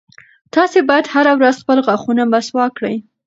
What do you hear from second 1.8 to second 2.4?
غاښونه